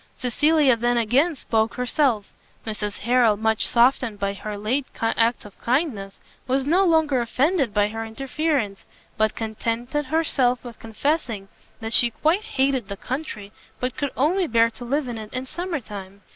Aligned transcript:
Cecilia 0.17 0.75
then 0.75 0.97
again 0.97 1.35
spoke 1.35 1.75
herself. 1.75 2.33
Mrs 2.65 2.97
Harrel, 3.01 3.37
much 3.37 3.67
softened 3.67 4.17
by 4.17 4.33
her 4.33 4.57
late 4.57 4.87
acts 4.99 5.45
of 5.45 5.61
kindness, 5.61 6.17
was 6.47 6.65
no 6.65 6.83
longer 6.83 7.21
offended 7.21 7.71
by 7.71 7.89
her 7.89 8.03
interference, 8.03 8.79
but 9.15 9.35
contented 9.35 10.05
herself 10.05 10.63
with 10.63 10.79
confessing 10.79 11.49
that 11.81 11.93
she 11.93 12.09
quite 12.09 12.41
hated 12.45 12.87
the 12.87 12.97
country, 12.97 13.51
and 13.79 13.95
could 13.95 14.09
only 14.17 14.47
bear 14.47 14.71
to 14.71 14.83
live 14.85 15.07
in 15.07 15.19
it 15.19 15.31
in 15.33 15.45
summer 15.45 15.79
time. 15.79 16.21